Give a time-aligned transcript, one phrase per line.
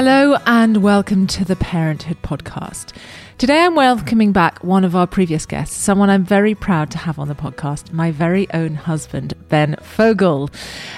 [0.00, 2.92] Hello and welcome to the Parenthood Podcast.
[3.36, 7.18] Today I'm welcoming back one of our previous guests, someone I'm very proud to have
[7.18, 10.50] on the podcast, my very own husband, Ben Fogle.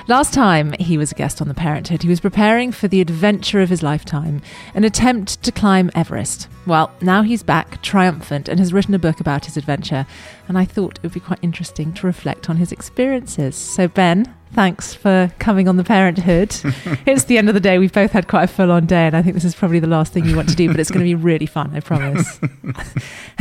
[0.06, 3.62] Last time he was a guest on the Parenthood, he was preparing for the adventure
[3.62, 4.42] of his lifetime,
[4.74, 6.48] an attempt to climb Everest.
[6.70, 10.06] Well, now he's back, triumphant, and has written a book about his adventure,
[10.46, 13.56] and I thought it would be quite interesting to reflect on his experiences.
[13.56, 16.54] So, Ben, thanks for coming on the parenthood.
[17.06, 17.80] it's the end of the day.
[17.80, 19.88] We've both had quite a full on day, and I think this is probably the
[19.88, 22.38] last thing you want to do, but it's going to be really fun, I promise.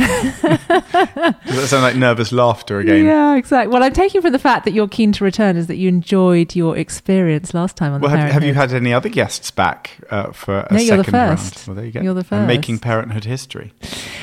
[0.00, 3.04] Does that sound like nervous laughter again?
[3.04, 3.72] Yeah, exactly.
[3.72, 6.54] Well, I'm taking from the fact that you're keen to return is that you enjoyed
[6.56, 8.42] your experience last time on Well, the have, parenthood.
[8.42, 11.38] have you had any other guests back uh, for a No, you're the second round?
[11.40, 11.66] first.
[11.68, 12.00] Well, there you go.
[12.00, 12.82] You're the I'm making first.
[13.24, 13.72] History.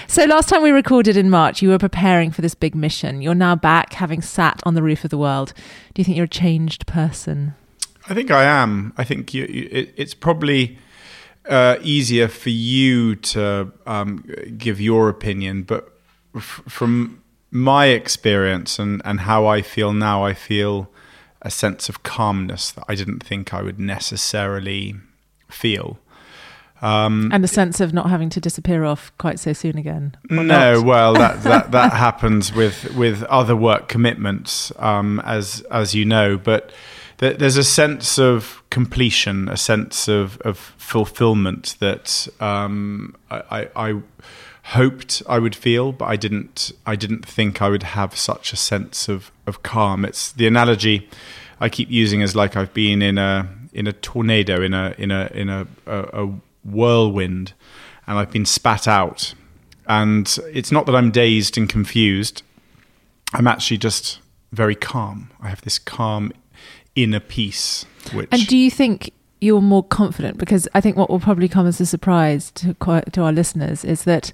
[0.08, 3.22] So last time we recorded in March, you were preparing for this big mission.
[3.22, 5.54] You're now back, having sat on the roof of the world.
[5.94, 7.54] Do you think you're a changed person?
[8.10, 8.94] I think I am.
[8.98, 10.78] I think you, you, it, it's probably
[11.50, 14.26] uh, easier for you to um,
[14.58, 15.92] give your opinion, but
[16.36, 17.22] f- from
[17.52, 20.90] my experience and, and how I feel now, I feel
[21.42, 24.96] a sense of calmness that I didn't think I would necessarily
[25.50, 26.00] feel.
[26.82, 30.16] Um, And a sense of not having to disappear off quite so soon again.
[30.30, 30.86] No, not?
[30.86, 36.38] well, that that, that happens with with other work commitments, um, as as you know.
[36.38, 36.72] But
[37.18, 43.42] th- there's a sense of completion, a sense of of fulfillment that um, I,
[43.76, 44.02] I, I
[44.64, 46.72] hoped I would feel, but I didn't.
[46.86, 50.06] I didn't think I would have such a sense of of calm.
[50.06, 51.10] It's the analogy
[51.60, 55.12] I keep using is like I've been in a in a tornado, in a in
[55.12, 56.34] a in a, a, a
[56.68, 57.54] whirlwind,
[58.06, 59.34] and I've been spat out.
[59.88, 62.44] And it's not that I'm dazed and confused.
[63.34, 64.20] I'm actually just
[64.52, 65.32] very calm.
[65.42, 66.32] I have this calm
[66.96, 70.38] inner peace, which And do you think you're more confident?
[70.38, 72.74] Because I think what will probably come as a surprise to
[73.12, 74.32] to our listeners is that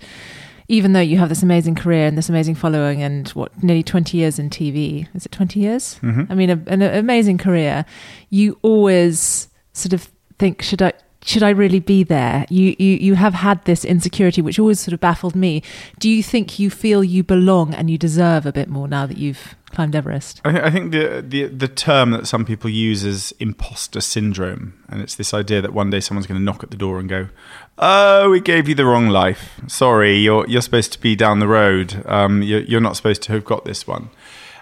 [0.70, 4.18] even though you have this amazing career and this amazing following and what nearly 20
[4.18, 6.00] years in TV, is it 20 years?
[6.02, 6.32] Mhm.
[6.32, 7.86] I mean, a, an amazing career.
[8.30, 10.94] You always sort of think, should I?
[11.26, 12.46] Should I really be there?
[12.50, 15.64] You, you you have had this insecurity, which always sort of baffled me.
[16.00, 19.18] Do you think you feel you belong and you deserve a bit more now that
[19.18, 20.42] you've climbed Everest?
[20.44, 24.74] I, thi- I think the, the the term that some people use is imposter syndrome,
[24.90, 27.08] and it's this idea that one day someone's going to knock at the door and
[27.08, 27.30] go,
[27.78, 29.62] "Oh, we gave you the wrong life.
[29.68, 32.04] Sorry, you're you're supposed to be down the road.
[32.06, 34.10] Um, you're, you're not supposed to have got this one."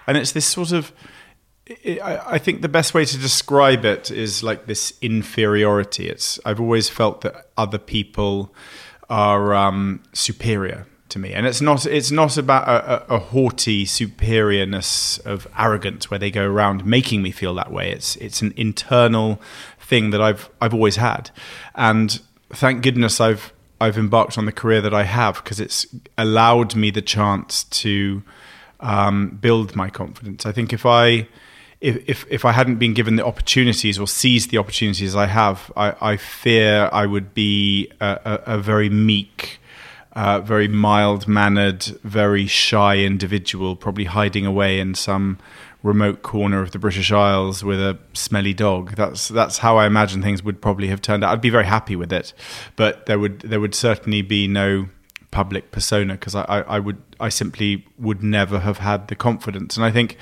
[0.06, 0.92] And it's this sort of
[2.02, 6.08] I think the best way to describe it is like this inferiority.
[6.08, 8.54] It's I've always felt that other people
[9.08, 13.84] are um, superior to me, and it's not it's not about a, a, a haughty
[13.84, 17.90] superiorness of arrogance where they go around making me feel that way.
[17.90, 19.40] It's it's an internal
[19.78, 21.30] thing that I've I've always had,
[21.74, 26.74] and thank goodness I've I've embarked on the career that I have because it's allowed
[26.74, 28.22] me the chance to
[28.80, 30.44] um, build my confidence.
[30.44, 31.28] I think if I
[31.82, 35.70] if, if if I hadn't been given the opportunities or seized the opportunities I have,
[35.76, 39.58] I, I fear I would be a, a, a very meek,
[40.12, 45.38] uh, very mild mannered, very shy individual, probably hiding away in some
[45.82, 48.94] remote corner of the British Isles with a smelly dog.
[48.94, 51.32] That's that's how I imagine things would probably have turned out.
[51.32, 52.32] I'd be very happy with it,
[52.76, 54.86] but there would there would certainly be no
[55.32, 59.76] public persona because I, I, I would I simply would never have had the confidence.
[59.76, 60.16] And I think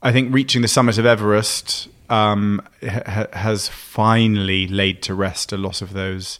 [0.00, 5.56] I think reaching the summit of Everest um, ha- has finally laid to rest a
[5.56, 6.38] lot of those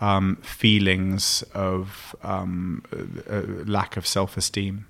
[0.00, 4.86] um, feelings of um, uh, uh, lack of self esteem.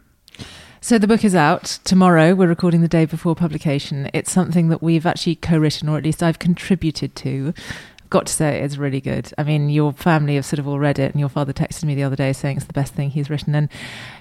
[0.81, 2.35] So the book is out tomorrow.
[2.35, 4.11] We're recording the day before publication.
[4.15, 7.53] It's something that we've actually co-written, or at least I've contributed to.
[8.09, 9.33] Got to say it's really good.
[9.39, 11.95] I mean, your family have sort of all read it, and your father texted me
[11.95, 13.55] the other day saying it's the best thing he's written.
[13.55, 13.69] And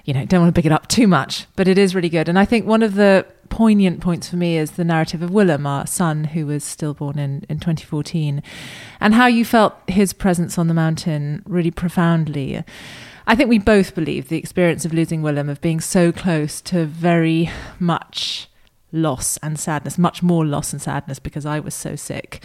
[0.04, 2.28] you know, don't want to pick it up too much, but it is really good.
[2.28, 5.66] And I think one of the poignant points for me is the narrative of Willem,
[5.66, 8.42] our son, who was stillborn in, in 2014,
[9.00, 12.64] and how you felt his presence on the mountain really profoundly.
[13.26, 16.86] I think we both believe the experience of losing Willem, of being so close to
[16.86, 18.48] very much
[18.92, 22.42] loss and sadness, much more loss and sadness because I was so sick,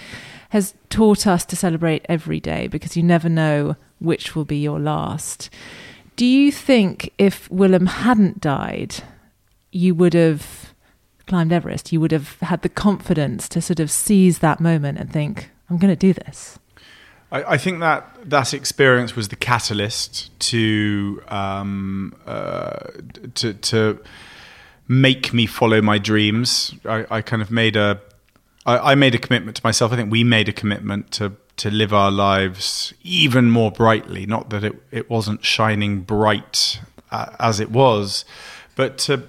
[0.50, 4.80] has taught us to celebrate every day because you never know which will be your
[4.80, 5.50] last.
[6.16, 8.96] Do you think if Willem hadn't died,
[9.72, 10.75] you would have
[11.28, 11.92] climbed Everest?
[11.92, 15.78] You would have had the confidence to sort of seize that moment and think, I'm
[15.78, 16.60] going to do this?
[17.32, 22.92] I, I, think that that experience was the catalyst to um, uh,
[23.36, 24.00] to, to
[24.88, 26.74] make me follow my dreams.
[26.86, 28.00] I, I kind of made a
[28.66, 29.92] I, I, made a commitment to myself.
[29.92, 34.26] I think we made a commitment to to live our lives even more brightly.
[34.26, 36.80] Not that it it wasn't shining bright
[37.12, 38.24] uh, as it was,
[38.76, 39.24] but to,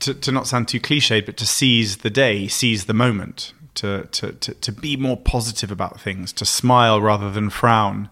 [0.00, 4.08] to to not sound too cliched, but to seize the day, seize the moment to,
[4.10, 8.08] to, to, to be more positive about things, to smile rather than frown.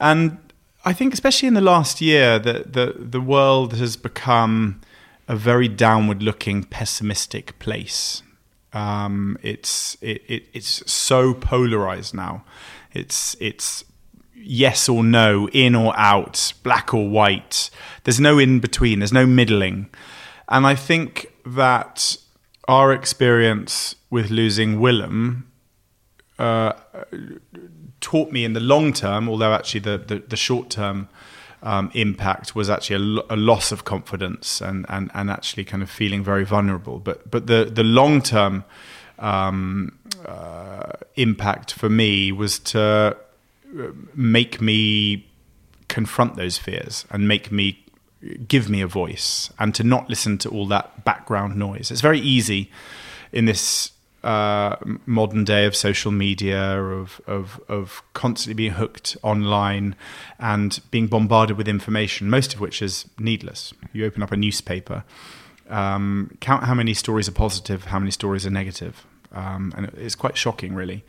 [0.00, 0.38] And
[0.84, 4.80] I think, especially in the last year, that the, the world has become
[5.28, 8.22] a very downward looking, pessimistic place.
[8.72, 12.44] Um, it's it, it, it's so polarized now.
[12.92, 13.84] It's it's
[14.34, 17.70] yes or no, in or out, black or white.
[18.04, 19.00] There's no in between.
[19.00, 19.88] There's no middling,
[20.48, 22.16] and I think that
[22.68, 25.50] our experience with losing Willem
[26.38, 26.72] uh,
[28.00, 31.08] taught me in the long term, although actually the, the, the short term
[31.62, 35.82] um, impact was actually a, lo- a, loss of confidence and, and, and actually kind
[35.82, 36.98] of feeling very vulnerable.
[36.98, 38.64] But, but the, the long term
[39.18, 43.16] um, uh, impact for me was to
[43.78, 43.82] uh,
[44.14, 45.26] make me
[45.88, 47.85] confront those fears and make me
[48.48, 51.90] give me a voice and to not listen to all that background noise.
[51.90, 52.70] It's very easy
[53.32, 53.92] in this
[54.24, 59.94] uh, modern day of social media, of, of, of constantly being hooked online
[60.38, 63.72] and being bombarded with information, most of which is needless.
[63.92, 65.04] You open up a newspaper,
[65.68, 69.06] um, count how many stories are positive, how many stories are negative.
[69.32, 71.04] Um, and it's quite shocking, really.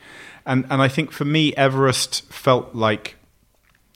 [0.45, 3.15] And, and I think for me, Everest felt like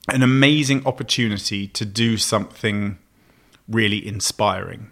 [0.08, 2.98] an amazing opportunity to do something
[3.68, 4.90] really inspiring.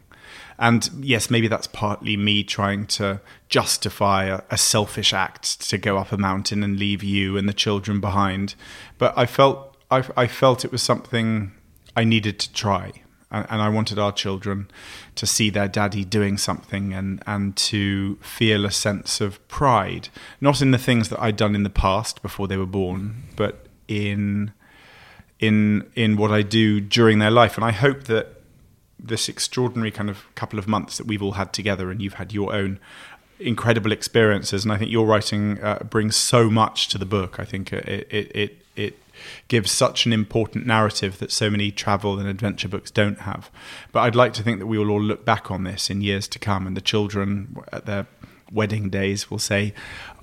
[0.61, 5.97] And yes, maybe that's partly me trying to justify a, a, selfish act to go
[5.97, 8.55] up a mountain and leave you and the children behind.
[8.99, 11.53] But I felt I, I felt it was something
[11.97, 12.93] I needed to try,
[13.31, 14.71] and, and, I wanted our children
[15.15, 20.11] to see their daddy doing something and and to feel a sense of pride,
[20.43, 23.67] not in the things that I'd done in the past before they were born, but
[23.89, 24.53] in
[25.39, 27.57] in in what I do during their life.
[27.57, 28.40] And I hope that
[29.03, 32.33] this extraordinary kind of couple of months that we've all had together, and you've had
[32.33, 32.79] your own
[33.39, 34.65] incredible experiences.
[34.65, 37.41] And I think your writing uh, brings so much to the book.
[37.41, 38.99] I think it, it it it
[39.49, 43.51] gives such an important narrative that so many travel and adventure books don't have.
[43.93, 46.29] But I'd like to think that we will all look back on this in years
[46.29, 48.07] to come, and the children at their
[48.53, 49.75] wedding days will say,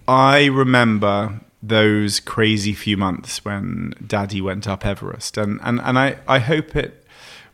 [0.07, 6.17] "I remember." Those crazy few months when Daddy went up Everest, and and and I,
[6.27, 7.03] I hope it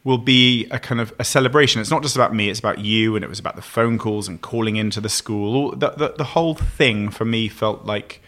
[0.03, 1.79] will be a kind of a celebration.
[1.79, 4.27] It's not just about me; it's about you, and it was about the phone calls
[4.27, 5.71] and calling into the school.
[5.75, 8.21] The, the, the whole thing for me felt like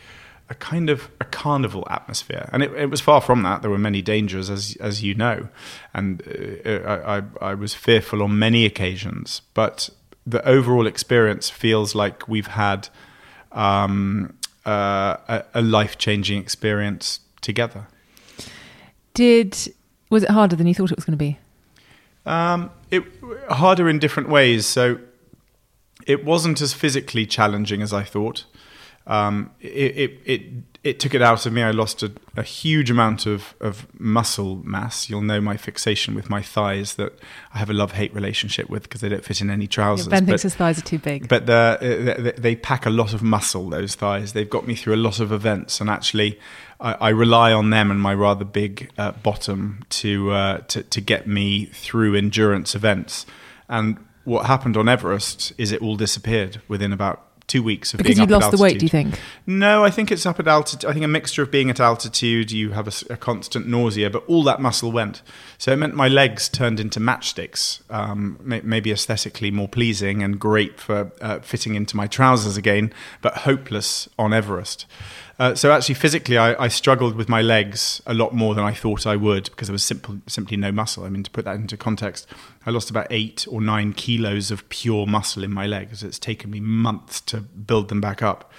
[0.49, 3.61] a kind of a carnival atmosphere, and it, it, was far from that.
[3.61, 5.49] There were many dangers, as as you know,
[5.93, 6.21] and
[6.65, 9.41] uh, I, I, I was fearful on many occasions.
[9.53, 9.89] But
[10.25, 12.89] the overall experience feels like we've had
[13.51, 17.87] um, uh, a, a life changing experience together.
[19.13, 19.73] Did
[20.09, 21.39] was it harder than you thought it was going to be?
[22.25, 23.03] Um, it
[23.49, 24.65] harder in different ways.
[24.65, 24.99] So
[26.05, 28.45] it wasn't as physically challenging as I thought.
[29.07, 31.63] Um, it, it, it it took it out of me.
[31.63, 35.09] I lost a, a, huge amount of, of muscle mass.
[35.09, 37.17] You'll know my fixation with my thighs that
[37.55, 40.05] I have a love hate relationship with because they don't fit in any trousers.
[40.05, 41.27] Yeah, ben thinks his thighs are too big.
[41.27, 44.33] But the, they, they pack a lot of muscle, those thighs.
[44.33, 45.81] They've got me through a lot of events.
[45.81, 46.39] And actually,
[46.79, 51.01] I, I rely on them and my rather big uh, bottom to, uh, to, to
[51.01, 53.25] get me through endurance events.
[53.67, 58.15] And what happened on Everest is it all disappeared within about two weeks of Because
[58.15, 59.19] being up lost the weight, do you think?
[59.45, 60.89] No, I think it's up at altitude.
[60.89, 64.43] I think a mixture of being at altitude, you have a constant nausea, but all
[64.43, 65.21] that muscle went.
[65.57, 70.39] So it meant my legs turned into matchsticks, um, may, maybe aesthetically more pleasing and
[70.39, 74.85] great for uh, fitting into my trousers again, but hopeless on Everest.
[75.37, 78.73] Uh, so actually, physically, I, I struggled with my legs a lot more than I
[78.73, 81.03] thought I would because there was simple, simply no muscle.
[81.03, 82.27] I mean, to put that into context,
[82.65, 86.03] I lost about eight or nine kilos of pure muscle in my legs.
[86.03, 88.51] It's taken me months to build them back up.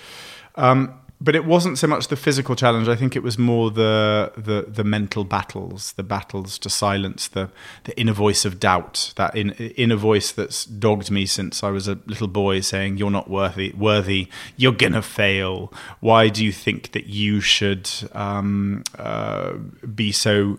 [0.55, 2.89] Um, but it wasn't so much the physical challenge.
[2.89, 7.49] I think it was more the the, the mental battles, the battles to silence the
[7.85, 11.89] the inner voice of doubt, that in, inner voice that's dogged me since I was
[11.89, 13.73] a little boy, saying, "You're not worthy.
[13.73, 14.29] Worthy.
[14.57, 15.73] You're gonna fail.
[16.01, 19.53] Why do you think that you should um, uh,
[19.95, 20.59] be so?"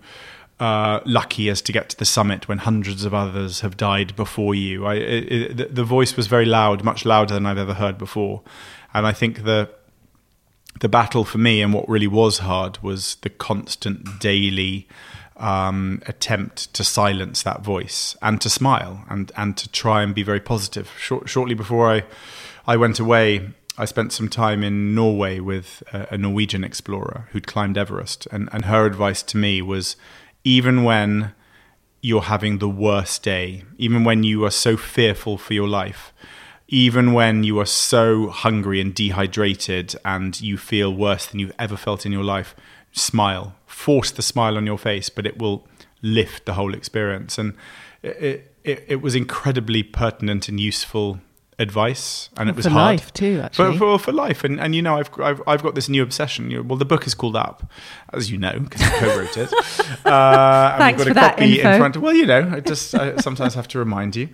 [0.59, 4.55] uh, lucky as to get to the summit when hundreds of others have died before
[4.55, 4.87] you.
[4.87, 7.99] I, it, it, the- the voice was very loud, much louder than I've ever heard
[7.99, 8.41] before,
[8.91, 9.69] and I think the
[10.79, 14.87] the battle for me and what really was hard was the constant daily
[15.37, 20.23] um, attempt to silence that voice and to smile and and to try and be
[20.23, 20.91] very positive.
[20.99, 22.03] Short, shortly before I
[22.65, 27.47] I went away, I spent some time in Norway with a, a Norwegian explorer who'd
[27.47, 29.95] climbed Everest, and and her advice to me was,
[30.43, 31.33] even when
[32.01, 36.13] you're having the worst day, even when you are so fearful for your life,
[36.67, 41.77] even when you are so hungry and dehydrated and you feel worse than you've ever
[41.77, 42.55] felt in your life,
[42.91, 43.55] smile.
[43.65, 45.65] Force the smile on your face, but it will
[46.01, 47.37] lift the whole experience.
[47.37, 47.53] And
[48.03, 51.19] it, it, it was incredibly pertinent and useful
[51.59, 52.97] advice, and it was For hard.
[52.97, 53.73] life too, actually.
[53.73, 56.51] For, for, for life, and and you know, I've I've, I've got this new obsession.
[56.51, 57.69] You know, well, the book is called Up,
[58.13, 59.53] as you know, because I co-wrote it.
[60.05, 61.95] Uh, and Thanks we've got a copy in front.
[61.95, 64.29] Of well, you know, I just I sometimes have to remind you.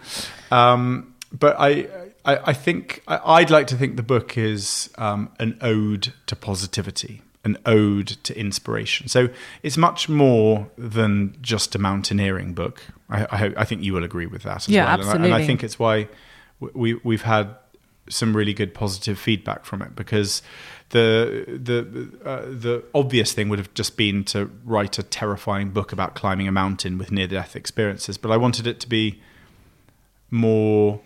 [0.52, 1.88] Um, but I,
[2.26, 6.36] I, I think I, I'd like to think the book is um, an ode to
[6.36, 9.08] positivity, an ode to inspiration.
[9.08, 9.30] So
[9.62, 12.84] it's much more than just a mountaineering book.
[13.10, 15.10] I, I, hope, I think you will agree with that as Yeah, well.
[15.12, 16.08] And I- And I, think it's why
[16.60, 17.56] we we've had
[18.10, 20.42] some really good positive feedback from it because
[20.90, 25.92] the the uh, the obvious thing would have just been to write a terrifying book
[25.94, 29.22] about climbing a mountain with near death experiences, but I wanted it to be
[30.32, 31.00] more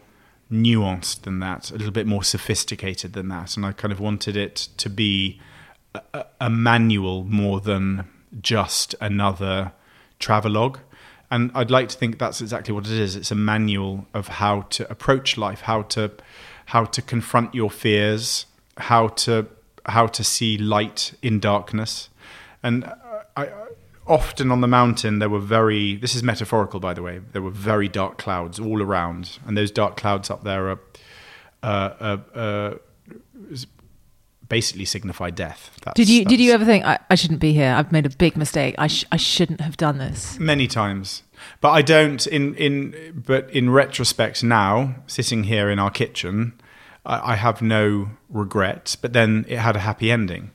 [0.51, 4.37] nuanced than that, a little bit more sophisticated than that, and I kind of wanted
[4.37, 5.39] it to be
[5.93, 8.07] a, a- manual more than
[8.41, 9.71] just another
[10.19, 10.79] travelogue.
[11.29, 13.15] And I'd like to think that's exactly what it is.
[13.15, 16.11] It's a manual of how to approach life, how to
[16.67, 18.45] how to confront your fears,
[18.77, 19.47] how to
[19.85, 22.09] how to see light in darkness.
[22.63, 22.85] And
[23.35, 23.49] I,
[24.07, 27.51] often on the mountain there were very this is metaphorical by the way there were
[27.51, 30.79] very dark clouds all around and those dark clouds up there are
[31.63, 32.73] uh, uh, uh,
[34.47, 37.73] basically signify death That's, Did you did you ever think I, I shouldn't be here?
[37.73, 38.75] I've made a big mistake.
[38.77, 40.39] I sh- I shouldn't have done this.
[40.39, 41.23] many times
[41.61, 46.53] but i don't in in but in retrospect now sitting here in our kitchen
[47.05, 50.51] i, I have no regrets but then it had a happy ending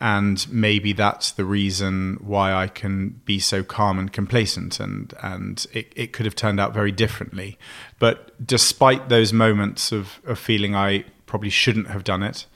[0.00, 5.66] and maybe that's the reason why I can be so calm and complacent and and
[5.72, 7.58] it, it could have turned out very differently.
[7.98, 12.46] But despite those moments of, of feeling I probably shouldn't have done it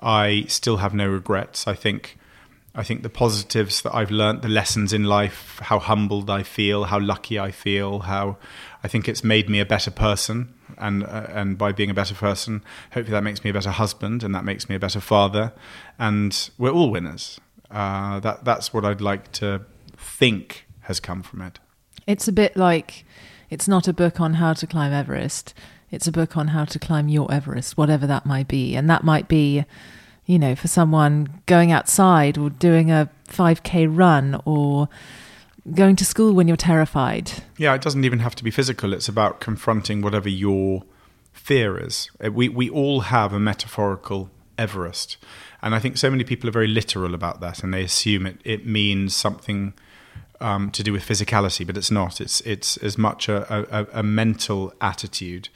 [0.00, 1.66] I still have no regrets.
[1.66, 2.16] I think
[2.74, 6.84] I think the positives that I've learnt, the lessons in life, how humbled I feel,
[6.84, 8.36] how lucky I feel, how
[8.84, 12.14] I think it's made me a better person, and uh, and by being a better
[12.14, 12.62] person,
[12.92, 15.52] hopefully that makes me a better husband, and that makes me a better father,
[15.98, 17.40] and we're all winners.
[17.70, 19.62] Uh, that that's what I'd like to
[19.96, 21.58] think has come from it.
[22.06, 23.04] It's a bit like
[23.50, 25.54] it's not a book on how to climb Everest.
[25.90, 28.76] It's a book on how to climb your Everest, whatever that might be.
[28.76, 29.64] And that might be,
[30.26, 34.88] you know, for someone going outside or doing a 5K run or
[35.74, 37.30] going to school when you're terrified.
[37.56, 38.92] Yeah, it doesn't even have to be physical.
[38.92, 40.84] It's about confronting whatever your
[41.32, 42.10] fear is.
[42.24, 45.16] Uh, We we all have a metaphorical Everest,
[45.62, 48.40] and I think so many people are very literal about that, and they assume it
[48.44, 49.72] it means something
[50.40, 52.20] um, to do with physicality, but it's not.
[52.20, 53.38] It's it's as much a,
[53.78, 55.48] a, a mental attitude,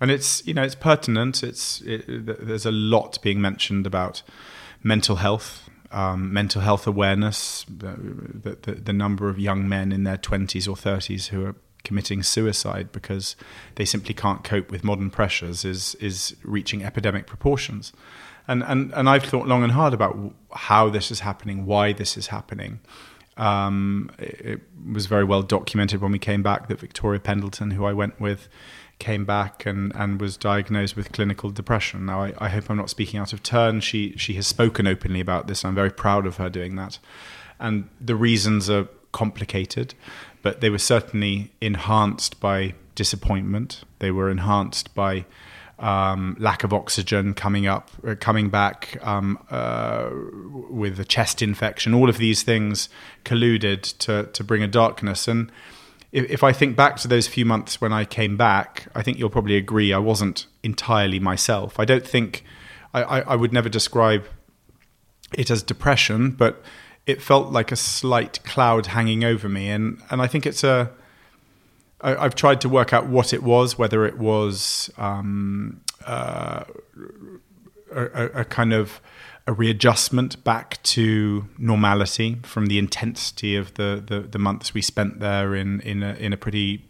[0.00, 1.42] and it's you know it's pertinent.
[1.42, 4.22] It's it, there's a lot being mentioned about
[4.82, 10.18] mental health, um, mental health awareness, the, the, the number of young men in their
[10.18, 13.36] 20s or 30s who are committing suicide because
[13.76, 17.92] they simply can't cope with modern pressures is is reaching epidemic proportions.
[18.46, 20.18] And, and, and I've thought long and hard about
[20.52, 22.80] how this is happening, why this is happening.
[23.38, 24.60] Um, it, it
[24.92, 28.48] was very well documented when we came back that Victoria Pendleton, who I went with,
[29.04, 32.06] came back and, and was diagnosed with clinical depression.
[32.06, 33.80] Now, I, I hope I'm not speaking out of turn.
[33.80, 35.64] She she has spoken openly about this.
[35.64, 36.98] I'm very proud of her doing that,
[37.58, 39.94] and the reasons are complicated,
[40.42, 43.84] but they were certainly enhanced by disappointment.
[43.98, 45.26] They were enhanced by
[45.78, 50.08] um, lack of oxygen coming up, uh, coming back um, uh,
[50.70, 51.92] with a chest infection.
[51.92, 52.88] All of these things
[53.24, 55.28] colluded to to bring a darkness.
[55.28, 55.50] And
[56.14, 59.18] if, if I think back to those few months when I came back, I think
[59.18, 61.78] you'll probably agree I wasn't entirely myself.
[61.78, 62.44] I don't think
[62.94, 64.24] I, I, I would never describe
[65.36, 66.62] it as depression, but
[67.04, 70.90] it felt like a slight cloud hanging over me, and and I think it's a
[72.00, 76.64] I, have tried to work out what it was, whether it was um, uh,
[77.90, 79.00] a, a, kind of
[79.46, 85.20] a readjustment back to normality from the intensity of the, the, the months we spent
[85.20, 86.84] there in in a, in a pretty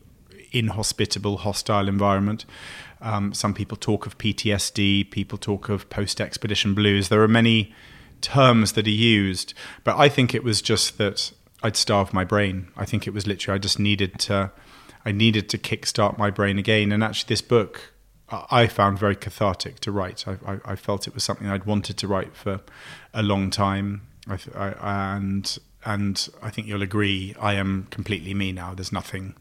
[0.52, 2.44] inhospitable, hostile environment.
[3.00, 7.08] Um, some people talk of PTSD, people talk of post expedition blues.
[7.08, 7.74] There are many
[8.20, 11.32] terms that are used, but I think it was just that
[11.62, 12.68] I'd starved my brain.
[12.76, 14.52] I think it was literally I just needed to
[15.04, 16.92] I needed to kickstart my brain again.
[16.92, 17.93] And actually, this book
[18.50, 20.26] I found very cathartic to write.
[20.26, 22.60] I, I, I felt it was something I'd wanted to write for
[23.12, 24.38] a long time, I,
[25.16, 27.34] and and I think you'll agree.
[27.38, 28.74] I am completely me now.
[28.74, 29.34] There's nothing.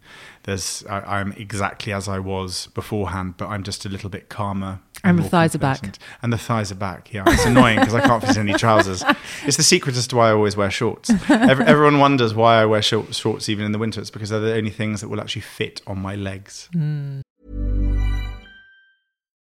[0.44, 4.82] There's I, am exactly as I was beforehand, but I'm just a little bit calmer.
[5.06, 5.98] And, the thighs are back.
[6.22, 7.14] And the thighs are back.
[7.14, 9.04] Yeah, it's annoying because I can't fit any trousers.
[9.46, 11.10] It's the secret as to why I always wear shorts.
[11.30, 14.02] Every, everyone wonders why I wear short, shorts even in the winter.
[14.02, 16.70] It's because they're the only things that will actually fit on my legs.
[16.74, 17.22] Mm.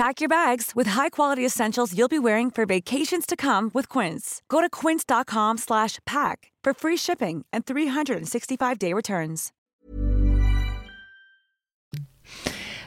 [0.00, 4.40] Pack your bags with high-quality essentials you'll be wearing for vacations to come with Quince.
[4.48, 9.52] Go to quince.com slash pack for free shipping and 365-day returns.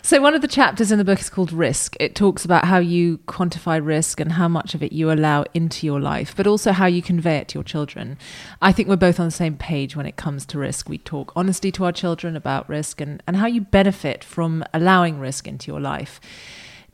[0.02, 1.96] So, one of the chapters in the book is called Risk.
[2.00, 5.86] It talks about how you quantify risk and how much of it you allow into
[5.86, 8.18] your life, but also how you convey it to your children.
[8.60, 10.90] I think we're both on the same page when it comes to risk.
[10.90, 15.20] We talk honestly to our children about risk and, and how you benefit from allowing
[15.20, 16.20] risk into your life.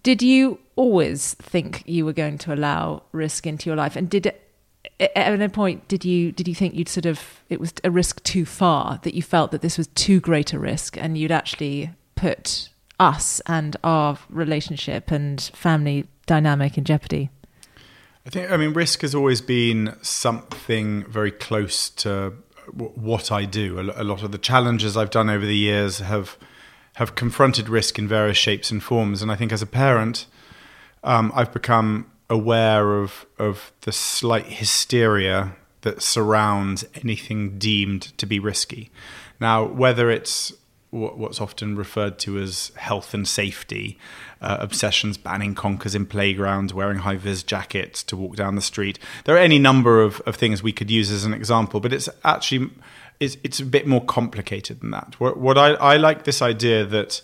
[0.04, 3.96] Did you always think you were going to allow risk into your life?
[3.96, 4.28] And did
[5.00, 8.24] at any point did you did you think you'd sort of it was a risk
[8.24, 11.92] too far that you felt that this was too great a risk and you'd actually
[12.16, 17.30] put us and our relationship and family dynamic in jeopardy?
[18.26, 22.34] I think, I mean, risk has always been something very close to
[22.74, 23.80] what I do.
[23.80, 26.38] A lot of the challenges I've done over the years have
[27.00, 30.26] have confronted risk in various shapes and forms, and I think as a parent,
[31.02, 38.38] um, I've become aware of of the slight hysteria that surrounds anything deemed to be
[38.38, 38.92] risky.
[39.40, 40.52] Now, whether it's
[40.90, 43.98] what's often referred to as health and safety
[44.42, 49.00] uh, obsessions, banning conkers in playgrounds, wearing high vis jackets to walk down the street.
[49.24, 52.10] There are any number of, of things we could use as an example, but it's
[52.26, 52.72] actually
[53.20, 55.20] it's, it's a bit more complicated than that.
[55.20, 57.22] What, what I, I like this idea that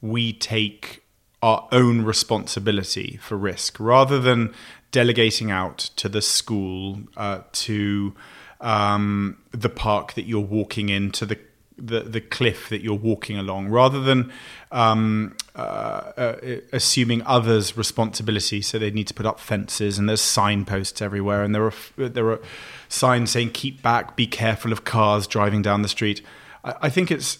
[0.00, 1.02] we take
[1.42, 4.52] our own responsibility for risk rather than
[4.90, 8.14] delegating out to the school, uh, to
[8.60, 11.38] um, the park that you're walking in, to the
[11.80, 14.32] the the cliff that you're walking along, rather than
[14.72, 16.36] um, uh, uh,
[16.72, 18.60] assuming others' responsibility.
[18.60, 22.30] So they need to put up fences, and there's signposts everywhere, and there are there
[22.30, 22.40] are
[22.88, 26.22] signs saying "keep back, be careful of cars driving down the street."
[26.64, 27.38] I, I think it's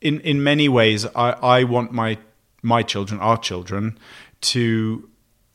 [0.00, 1.06] in in many ways.
[1.14, 2.18] I, I want my
[2.62, 3.98] my children, our children,
[4.40, 5.08] to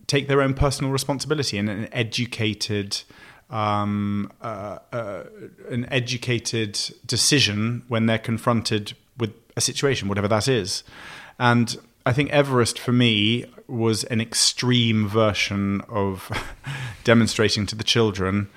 [0.08, 3.02] take their own personal responsibility and an educated
[3.50, 5.24] um, uh, uh,
[5.70, 10.84] an educated decision when they're confronted with a situation, whatever that is.
[11.38, 16.32] And I think Everest for me was an extreme version of
[17.04, 18.50] demonstrating to the children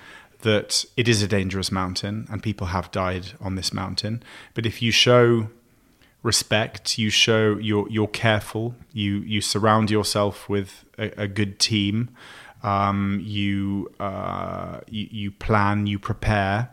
[0.44, 4.22] that it is a dangerous mountain and people have died on this mountain.
[4.54, 5.48] But if you show
[6.22, 12.11] respect, you show you're you're careful, you you surround yourself with a, a good team,
[12.62, 16.70] um, you, uh, you you plan, you prepare.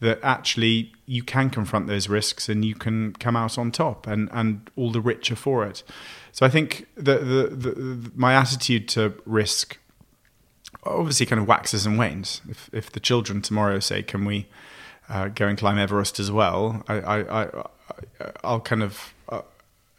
[0.00, 4.28] That actually you can confront those risks and you can come out on top and,
[4.30, 5.82] and all the richer for it.
[6.30, 9.76] So I think the, the, the, the my attitude to risk
[10.84, 12.40] obviously kind of waxes and wanes.
[12.48, 14.46] If if the children tomorrow say, "Can we
[15.08, 17.64] uh, go and climb Everest as well?" I, I, I
[18.44, 19.42] I'll kind of uh,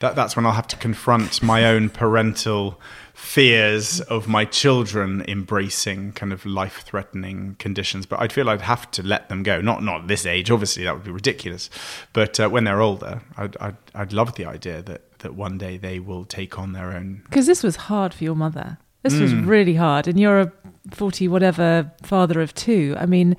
[0.00, 2.80] that that's when I'll have to confront my own parental
[3.14, 8.04] fears of my children embracing kind of life threatening conditions.
[8.04, 9.60] But I'd feel I'd have to let them go.
[9.60, 11.70] Not not this age, obviously that would be ridiculous.
[12.12, 15.76] But uh, when they're older, I'd, I'd I'd love the idea that that one day
[15.76, 17.22] they will take on their own.
[17.24, 18.78] Because this was hard for your mother.
[19.06, 19.46] This was hmm.
[19.46, 20.52] really hard, and you're a
[20.90, 22.96] forty whatever father of two.
[22.98, 23.36] I mean,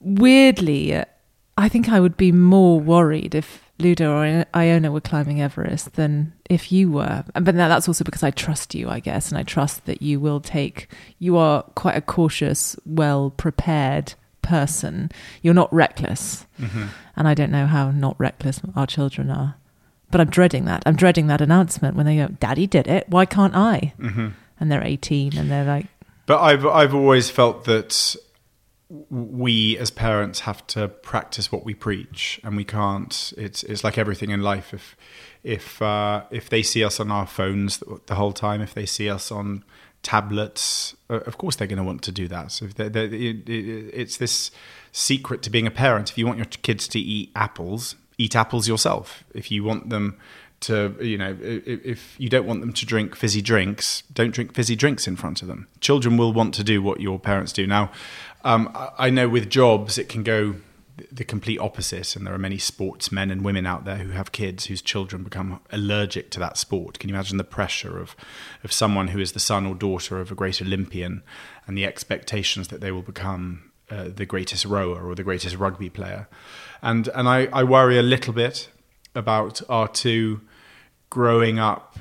[0.00, 1.06] weirdly, uh,
[1.56, 6.32] I think I would be more worried if Ludo or Iona were climbing Everest than
[6.48, 7.24] if you were.
[7.32, 10.40] But that's also because I trust you, I guess, and I trust that you will
[10.40, 10.88] take.
[11.18, 15.10] You are quite a cautious, well prepared person.
[15.42, 16.86] You're not reckless, mm-hmm.
[17.16, 19.56] and I don't know how not reckless our children are.
[20.10, 20.82] But I'm dreading that.
[20.86, 23.08] I'm dreading that announcement when they go, "Daddy did it.
[23.08, 24.28] Why can't I?" Mm-hmm.
[24.58, 25.86] And they're 18, and they're like,
[26.26, 28.16] But I've I've always felt that
[28.88, 33.32] we as parents have to practice what we preach, and we can't.
[33.36, 34.72] It's it's like everything in life.
[34.72, 34.96] If
[35.42, 39.10] if uh, if they see us on our phones the, whole time, if they see
[39.10, 39.64] us on
[40.02, 42.52] tablets, uh, of course they're going to want to do that.
[42.52, 44.50] So if they they it, it, it's this
[44.92, 46.10] secret to being a parent.
[46.10, 49.24] If you want your kids to eat apples, eat apples yourself.
[49.34, 50.16] If you want them
[50.60, 54.76] to you know if, you don't want them to drink fizzy drinks don't drink fizzy
[54.76, 55.68] drinks in front of them.
[55.80, 57.66] Children will want to do what your parents do.
[57.66, 57.90] Now
[58.44, 60.56] um, I, I know with jobs it can go
[61.12, 64.66] the complete opposite and there are many sportsmen and women out there who have kids
[64.66, 66.98] whose children become allergic to that sport.
[66.98, 68.16] Can you imagine the pressure of
[68.64, 71.22] of someone who is the son or daughter of a great olympian
[71.66, 75.90] and the expectations that they will become uh, the greatest rower or the greatest rugby
[75.90, 76.28] player?
[76.80, 78.70] And and I, I worry a little bit
[79.16, 80.40] about our two
[81.10, 81.98] growing up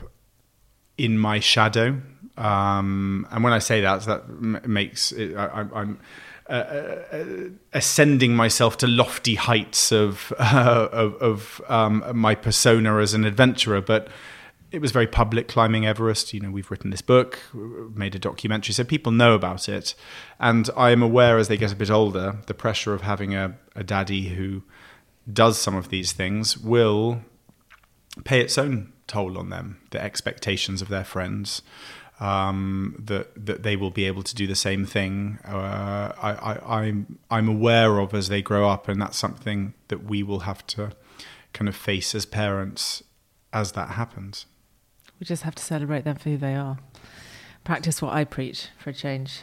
[0.98, 2.02] in my shadow.
[2.38, 6.00] Um, and when I say that, that makes it, I, I'm
[6.48, 7.26] uh, uh,
[7.74, 13.82] ascending myself to lofty heights of uh, of, of um, my persona as an adventurer,
[13.82, 14.08] but.
[14.72, 16.34] It was very public climbing Everest.
[16.34, 19.96] You know, we've written this book, made a documentary, so people know about it.
[20.38, 23.56] And I am aware as they get a bit older, the pressure of having a,
[23.74, 24.64] a daddy who
[25.32, 27.22] does some of these things will
[28.24, 29.82] pay its own toll on them.
[29.92, 31.62] The expectations of their friends,
[32.20, 35.40] um, that that they will be able to do the same thing.
[35.46, 40.06] Uh, I, I, I'm I'm aware of as they grow up, and that's something that
[40.06, 40.92] we will have to
[41.54, 43.04] kind of face as parents
[43.52, 44.46] as that happens.
[45.20, 46.78] We just have to celebrate them for who they are.
[47.64, 49.42] Practice what I preach for a change.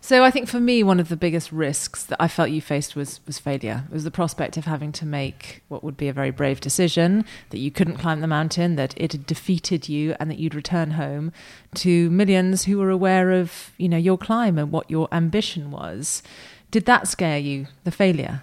[0.00, 2.94] So I think for me, one of the biggest risks that I felt you faced
[2.94, 3.84] was was failure.
[3.86, 7.24] It was the prospect of having to make what would be a very brave decision
[7.48, 10.92] that you couldn't climb the mountain, that it had defeated you, and that you'd return
[10.92, 11.32] home
[11.76, 16.22] to millions who were aware of you know your climb and what your ambition was.
[16.70, 17.68] Did that scare you?
[17.84, 18.42] The failure,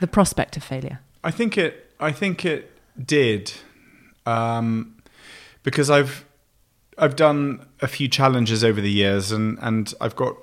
[0.00, 1.00] the prospect of failure.
[1.24, 1.90] I think it.
[1.98, 2.70] I think it
[3.02, 3.52] did,
[4.26, 4.96] um,
[5.62, 6.26] because I've
[7.00, 10.36] I've done a few challenges over the years, and and I've got.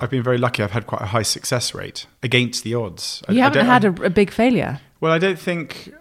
[0.00, 0.62] I've been very lucky.
[0.62, 3.22] I've had quite a high success rate against the odds.
[3.28, 4.80] I- You I haven't don't- had a, a big failure.
[5.00, 5.92] Well, I don't think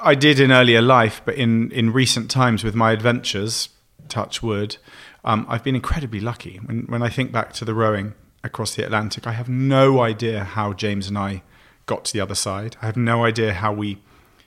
[0.00, 3.68] I did in earlier life, but in, in recent times with my adventures,
[4.08, 4.78] touch wood,
[5.24, 6.56] um, I've been incredibly lucky.
[6.64, 10.44] When, when I think back to the rowing across the Atlantic, I have no idea
[10.44, 11.42] how James and I
[11.84, 12.76] got to the other side.
[12.80, 13.98] I have no idea how we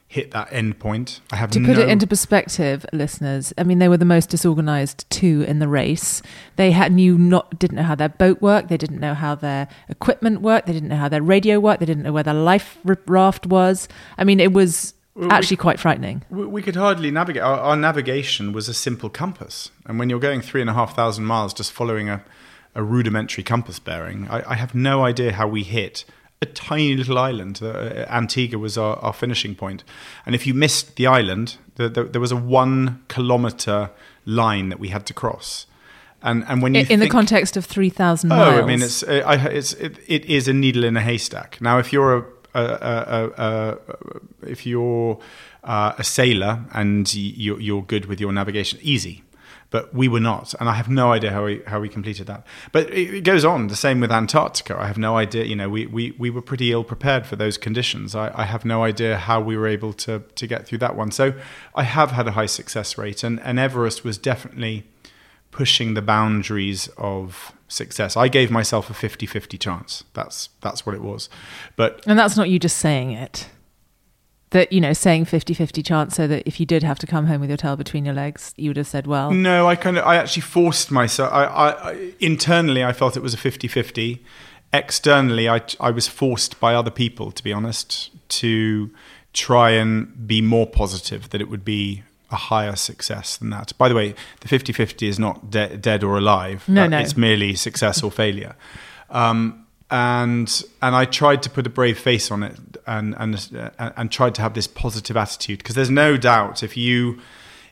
[0.09, 1.21] hit that end point.
[1.31, 4.29] I have To put no, it into perspective, listeners, I mean they were the most
[4.29, 6.23] disorganized two in the race.
[6.55, 8.69] They had knew not didn't know how their boat worked.
[8.69, 10.65] They didn't know how their equipment worked.
[10.65, 11.79] They didn't know how their radio worked.
[11.79, 13.87] They didn't know where their life raft was.
[14.17, 14.95] I mean, it was
[15.29, 16.23] actually quite frightening.
[16.31, 17.43] we we could hardly navigate.
[17.43, 20.95] Our, our navigation was a simple compass, and when you're going three and a half
[20.95, 22.23] thousand miles just following a,
[22.73, 26.03] a rudimentary compass bearing, I, I have no idea how we hit
[26.41, 27.59] a tiny little island.
[27.61, 29.83] Uh, Antigua was our, our finishing point,
[30.25, 33.89] and if you missed the island, the, the, there was a one kilometer
[34.25, 35.65] line that we had to cross.
[36.21, 38.63] And and when you in the context of three thousand Oh, miles.
[38.63, 41.59] I mean, it's uh, I, it's it, it is a needle in a haystack.
[41.61, 43.77] Now, if you're a, a, a, a,
[44.43, 45.19] if you're
[45.63, 49.23] uh, a sailor and you're, you're good with your navigation, easy.
[49.71, 52.45] But we were not, and I have no idea how we how we completed that.
[52.71, 54.77] But it, it goes on the same with Antarctica.
[54.79, 55.45] I have no idea.
[55.45, 58.15] You know, we we, we were pretty ill prepared for those conditions.
[58.15, 61.11] I, I have no idea how we were able to to get through that one.
[61.11, 61.33] So
[61.75, 64.85] I have had a high success rate, and and Everest was definitely
[65.51, 68.15] pushing the boundaries of success.
[68.15, 70.03] I gave myself a 50-50 chance.
[70.13, 71.29] That's that's what it was.
[71.75, 73.49] But And that's not you just saying it.
[74.51, 77.27] That, you know, saying 50 50 chance so that if you did have to come
[77.27, 79.97] home with your tail between your legs, you would have said, well, No, I kind
[79.97, 81.31] of I actually forced myself.
[81.31, 84.19] I, I, I internally I felt it was a 50-50.
[84.71, 88.91] Externally, I I was forced by other people, to be honest, to
[89.33, 93.73] try and be more positive that it would be a higher success than that.
[93.79, 96.63] By the way, the 50-50 is not de- dead or alive.
[96.67, 96.99] No, Uh, no.
[96.99, 98.55] It's merely success or failure.
[99.09, 103.91] Um, and and I tried to put a brave face on it and and uh,
[103.95, 107.19] and tried to have this positive attitude because there's no doubt if you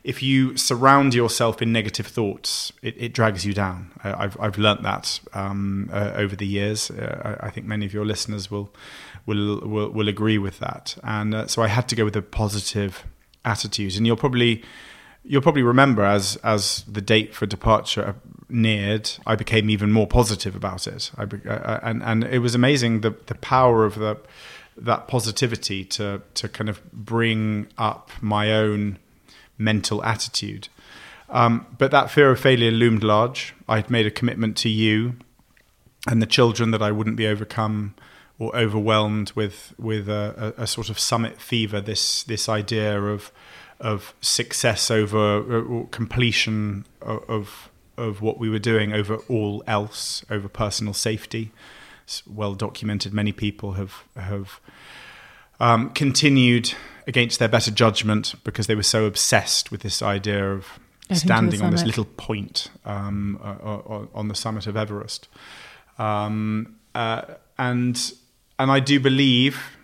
[0.04, 3.90] if you surround yourself in negative thoughts, it, it drags you down.
[4.02, 6.90] Uh, I've I've learnt that um, uh, over the years.
[6.90, 8.72] Uh, I, I think many of your listeners will
[9.26, 10.96] will will, will agree with that.
[11.04, 13.04] And uh, so I had to go with a positive
[13.44, 13.96] attitude.
[13.96, 14.62] And you'll probably
[15.24, 18.16] you'll probably remember as as the date for departure
[18.48, 21.10] neared, I became even more positive about it.
[21.16, 24.18] I, be- uh, and and it was amazing the the power of the
[24.76, 28.98] that positivity to to kind of bring up my own
[29.58, 30.68] mental attitude.
[31.30, 33.54] Um, but that fear of failure loomed large.
[33.68, 35.16] I'd made a commitment to you
[36.06, 37.94] and the children that I wouldn't be overcome
[38.38, 41.80] or overwhelmed with with a, a, a sort of summit fever.
[41.80, 43.30] This this idea of
[43.80, 47.67] of success over or completion of, of
[47.98, 51.50] of what we were doing over all else, over personal safety.
[52.04, 53.12] It's well documented.
[53.12, 54.60] Many people have have
[55.60, 56.72] um, continued
[57.06, 60.78] against their better judgment because they were so obsessed with this idea of
[61.12, 65.28] standing on this little point um, uh, uh, on the summit of Everest.
[65.98, 67.22] Um, uh,
[67.58, 68.12] and
[68.58, 69.76] and I do believe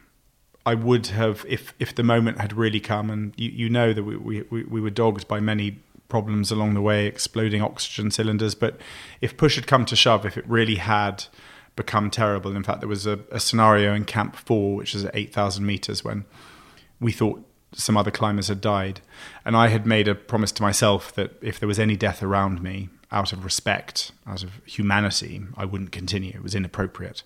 [0.67, 3.11] I would have if if the moment had really come.
[3.11, 6.81] And you, you know that we, we we were dogged by many problems along the
[6.81, 8.55] way, exploding oxygen cylinders.
[8.55, 8.79] But
[9.21, 11.25] if push had come to shove, if it really had
[11.77, 15.17] become terrible, in fact, there was a, a scenario in Camp Four, which is at
[15.17, 16.25] eight thousand meters, when
[17.01, 19.01] we thought some other climbers had died.
[19.45, 22.63] And I had made a promise to myself that if there was any death around
[22.63, 26.33] me, out of respect, out of humanity, I wouldn't continue.
[26.35, 27.23] It was inappropriate.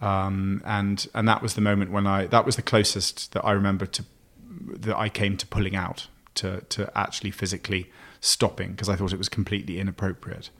[0.00, 3.52] Um, and and that was the moment when I that was the closest that I
[3.52, 4.04] remember to
[4.50, 7.90] that I came to pulling out to to actually physically
[8.26, 10.50] stopping because I thought it was completely inappropriate.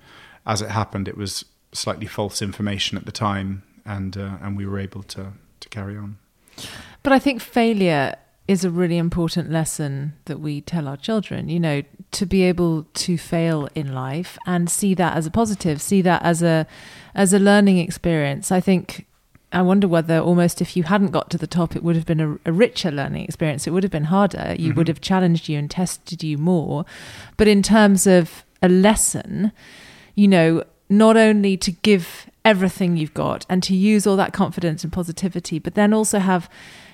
[0.47, 4.67] As it happened, it was slightly false information at the time, and uh, and we
[4.67, 6.19] were able to to carry on.
[7.03, 8.17] But I think failure
[8.49, 12.85] is a really important lesson that we tell our children, you know, to be able
[12.95, 16.67] to fail in life and see that as a positive, see that as a
[17.15, 18.53] as a learning experience.
[18.53, 19.07] I think
[19.57, 22.21] I wonder whether almost if you hadn't got to the top it would have been
[22.21, 23.67] a, a richer learning experience.
[23.67, 24.55] It would have been harder.
[24.59, 24.91] You would mm-hmm.
[24.91, 26.85] have challenged you and tested you more.
[27.39, 29.53] But in terms of a lesson,
[30.15, 34.85] you know, not only to give everything you've got and to use all that confidence
[34.85, 36.51] and positivity, but then also have,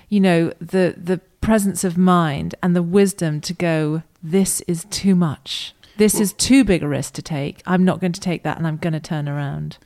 [0.07, 5.15] you know, the the presence of mind and the wisdom to go, this is too
[5.15, 5.73] much.
[5.97, 7.61] This is too big a risk to take.
[7.65, 9.77] I'm not going to take that and I'm going to turn around.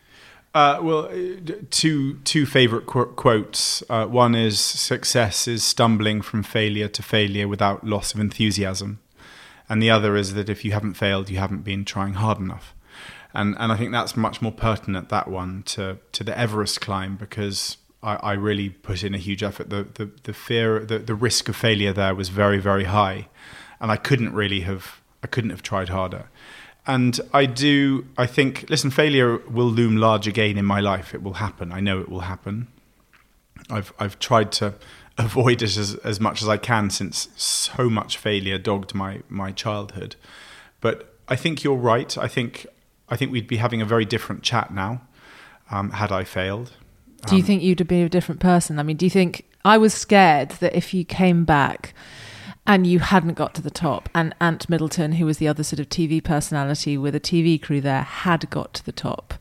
[0.58, 3.84] Uh, well, uh, two two favorite qu- quotes.
[3.92, 8.98] Uh, one is "Success is stumbling from failure to failure without loss of enthusiasm,"
[9.70, 12.74] and the other is that if you haven't failed, you haven't been trying hard enough.
[13.36, 17.18] And and I think that's much more pertinent that one to to the Everest climb
[17.18, 19.70] because I, I really put in a huge effort.
[19.70, 23.28] The the, the fear, the, the risk of failure there was very very high,
[23.80, 26.30] and I couldn't really have I couldn't have tried harder.
[26.88, 31.14] And I do, I think, listen, failure will loom large again in my life.
[31.14, 31.74] It will happen.
[31.74, 32.70] I know it will happen.
[33.70, 34.74] I've, I've tried to
[35.18, 39.52] avoid it as, as much as I can since so much failure dogged my, my
[39.52, 40.16] childhood.
[40.80, 42.18] But I think you're right.
[42.18, 42.66] I think,
[43.10, 45.02] I think we'd be having a very different chat now
[45.70, 46.72] um, had I failed.
[47.26, 48.80] Do you think you'd be a different person?
[48.80, 51.94] I mean, do you think I was scared that if you came back
[52.68, 55.80] and you hadn't got to the top and Ant Middleton, who was the other sort
[55.80, 59.34] of TV personality with a TV crew there, had got to the top,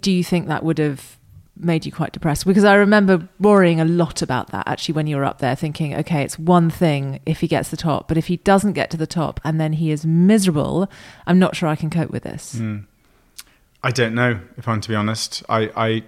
[0.00, 1.18] do you think that would have
[1.54, 2.46] made you quite depressed?
[2.46, 5.94] Because I remember worrying a lot about that actually when you were up there, thinking,
[5.96, 8.96] okay, it's one thing if he gets the top, but if he doesn't get to
[8.96, 10.88] the top and then he is miserable,
[11.26, 12.54] I'm not sure I can cope with this.
[12.56, 12.78] Hmm.
[13.84, 15.42] I don't know if I'm to be honest.
[15.48, 16.02] I, I,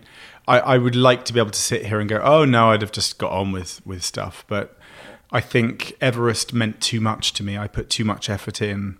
[0.48, 2.80] I, I would like to be able to sit here and go, oh no, I'd
[2.80, 4.44] have just got on with with stuff.
[4.46, 4.78] But
[5.34, 7.58] I think Everest meant too much to me.
[7.58, 8.96] I put too much effort in.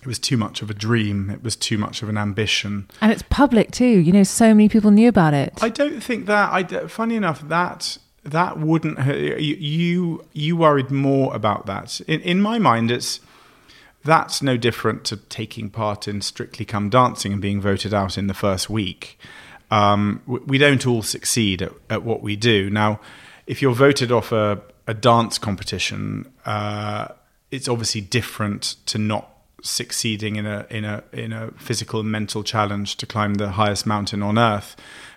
[0.00, 1.28] It was too much of a dream.
[1.28, 2.88] It was too much of an ambition.
[3.00, 3.84] And it's public too.
[3.84, 5.52] You know, so many people knew about it.
[5.60, 6.52] I don't think that.
[6.52, 9.04] I funny enough that that wouldn't
[9.40, 12.00] you you, you worried more about that.
[12.02, 13.18] In in my mind, it's
[14.04, 18.28] that's no different to taking part in Strictly Come Dancing and being voted out in
[18.28, 19.18] the first week.
[19.72, 22.70] Um, we, we don't all succeed at, at what we do.
[22.70, 23.00] Now,
[23.48, 27.08] if you're voted off a, a dance competition, uh,
[27.52, 29.30] it's obviously different to not
[29.62, 33.86] succeeding in a in a in a physical and mental challenge to climb the highest
[33.86, 34.74] mountain on earth.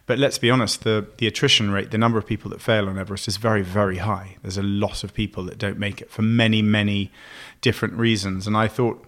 [0.08, 2.98] But let's be honest, the the attrition rate, the number of people that fail on
[2.98, 4.38] Everest is very very high.
[4.42, 7.12] There's a lot of people that don't make it for many many
[7.62, 8.48] different reasons.
[8.48, 9.04] And I thought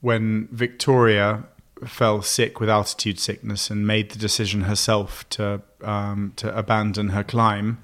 [0.00, 1.44] when Victoria
[1.86, 7.24] fell sick with altitude sickness and made the decision herself to um, to abandon her
[7.24, 7.78] climb.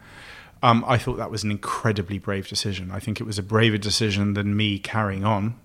[0.65, 2.91] Um, I thought that was an incredibly brave decision.
[2.91, 5.61] I think it was a braver decision than me carrying on.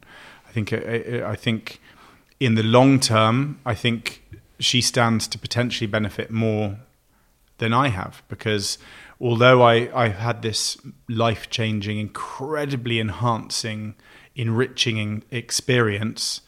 [0.45, 1.79] I think uh, uh, I think
[2.41, 4.21] in the long term, I think
[4.59, 6.79] she stands to potentially benefit more
[7.59, 8.77] than I have because
[9.21, 13.95] although I, I had this life changing, incredibly enhancing,
[14.35, 16.41] enriching experience,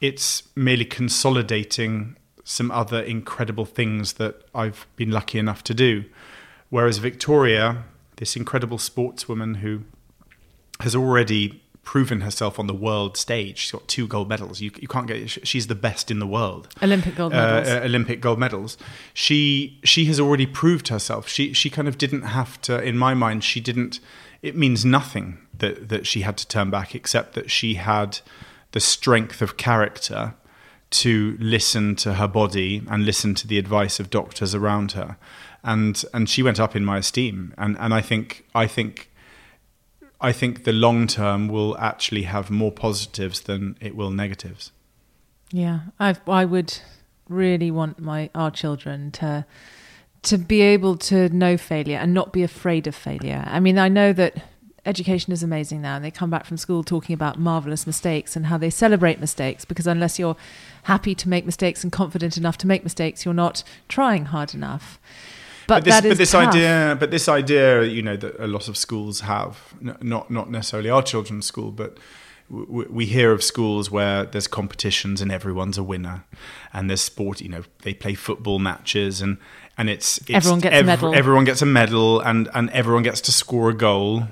[0.00, 2.14] it's merely consolidating
[2.44, 6.04] some other incredible things that I've been lucky enough to do.
[6.70, 7.84] Whereas Victoria,
[8.16, 9.82] this incredible sportswoman who
[10.80, 13.58] has already proven herself on the world stage.
[13.58, 14.60] She's got two gold medals.
[14.60, 15.30] You, you can't get.
[15.30, 16.68] She's the best in the world.
[16.82, 17.68] Olympic gold uh, medals.
[17.68, 18.76] Uh, Olympic gold medals.
[19.14, 21.28] She she has already proved herself.
[21.28, 22.82] She she kind of didn't have to.
[22.82, 24.00] In my mind, she didn't.
[24.42, 28.18] It means nothing that that she had to turn back, except that she had
[28.72, 30.34] the strength of character
[31.02, 35.16] to listen to her body and listen to the advice of doctors around her
[35.62, 39.10] and and she went up in my esteem and and I think I think
[40.20, 44.72] I think the long term will actually have more positives than it will negatives.
[45.50, 46.78] Yeah, I I would
[47.28, 49.44] really want my our children to
[50.22, 53.44] to be able to know failure and not be afraid of failure.
[53.46, 54.42] I mean, I know that
[54.86, 58.46] education is amazing now and they come back from school talking about marvelous mistakes and
[58.46, 60.36] how they celebrate mistakes because unless you're
[60.84, 64.98] happy to make mistakes and confident enough to make mistakes, you're not trying hard enough.
[65.66, 68.76] But, but this, but this idea, but this idea, you know, that a lot of
[68.76, 71.98] schools have, not not necessarily our children's school, but
[72.48, 76.24] we hear of schools where there's competitions and everyone's a winner,
[76.72, 77.40] and there's sport.
[77.40, 79.38] You know, they play football matches and
[79.78, 81.14] and it's, it's everyone gets ev- a medal.
[81.14, 84.24] Everyone gets a medal, and and everyone gets to score a goal.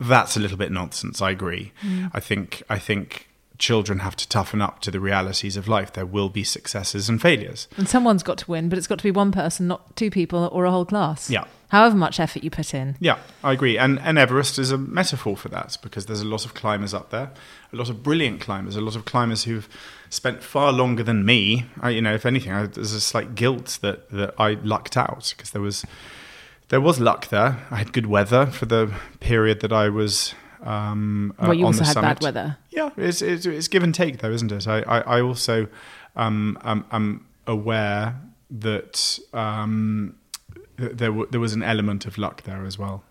[0.00, 1.22] That's a little bit nonsense.
[1.22, 1.72] I agree.
[1.82, 2.10] Mm.
[2.12, 3.28] I think I think
[3.58, 5.92] children have to toughen up to the realities of life.
[5.92, 7.68] There will be successes and failures.
[7.76, 10.48] And someone's got to win, but it's got to be one person, not two people
[10.52, 11.30] or a whole class.
[11.30, 11.44] Yeah.
[11.68, 12.96] However much effort you put in.
[13.00, 13.78] Yeah, I agree.
[13.78, 17.10] And, and Everest is a metaphor for that because there's a lot of climbers up
[17.10, 17.30] there,
[17.72, 19.68] a lot of brilliant climbers, a lot of climbers who've
[20.10, 21.66] spent far longer than me.
[21.80, 25.32] I, you know, if anything, I, there's a slight guilt that, that I lucked out
[25.36, 25.84] because there was
[26.68, 27.64] there was luck there.
[27.70, 31.84] I had good weather for the period that I was um, well, you uh, also
[31.84, 32.20] had summit.
[32.20, 32.56] bad weather.
[32.70, 34.66] Yeah, it's, it's, it's, give and take, though, isn't it?
[34.66, 35.68] I, I, I also
[36.16, 38.18] um, am, am aware
[38.50, 40.16] that um,
[40.76, 43.04] there, w- there was an element of luck there as well.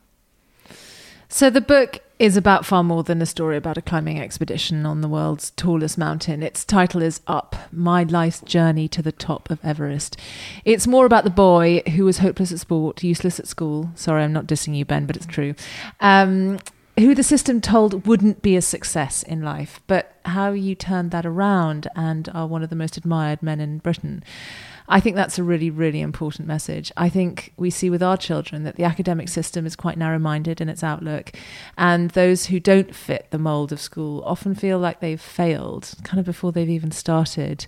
[1.29, 5.01] So the book is about far more than a story about a climbing expedition on
[5.01, 6.41] the world's tallest mountain.
[6.41, 10.15] Its title is Up My Life's Journey to the Top of Everest.
[10.63, 13.91] It's more about the boy who was hopeless at sport, useless at school.
[13.95, 15.53] Sorry, I'm not dissing you, Ben, but it's true.
[15.99, 16.59] Um,
[16.97, 21.25] who the system told wouldn't be a success in life, but how you turned that
[21.25, 24.23] around and are one of the most admired men in Britain.
[24.87, 26.91] I think that's a really, really important message.
[26.97, 30.59] I think we see with our children that the academic system is quite narrow minded
[30.59, 31.31] in its outlook,
[31.77, 36.19] and those who don't fit the mould of school often feel like they've failed kind
[36.19, 37.65] of before they've even started.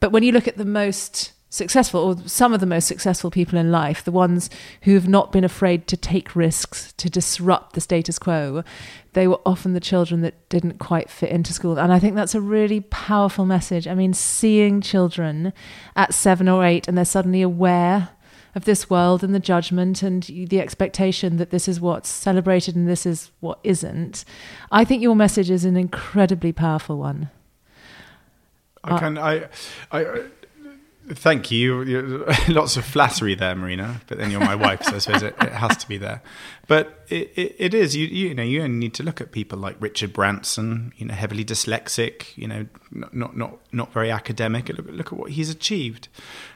[0.00, 3.58] But when you look at the most successful, or some of the most successful people
[3.58, 4.50] in life, the ones
[4.82, 8.62] who have not been afraid to take risks, to disrupt the status quo,
[9.14, 11.78] they were often the children that didn't quite fit into school.
[11.78, 13.88] And I think that's a really powerful message.
[13.88, 15.52] I mean, seeing children
[15.96, 18.10] at seven or eight and they're suddenly aware
[18.54, 22.88] of this world and the judgment and the expectation that this is what's celebrated and
[22.88, 24.24] this is what isn't.
[24.70, 27.30] I think your message is an incredibly powerful one.
[28.84, 29.48] I uh, can I
[29.90, 30.22] I
[31.10, 31.82] Thank you.
[31.82, 34.00] You're, lots of flattery there, Marina.
[34.06, 36.22] But then you're my wife, so I suppose it, it has to be there.
[36.66, 37.96] But it, it, it is.
[37.96, 40.92] You, you know, you only need to look at people like Richard Branson.
[40.96, 42.36] You know, heavily dyslexic.
[42.36, 44.68] You know, not not not, not very academic.
[44.68, 46.08] Look, look at what he's achieved.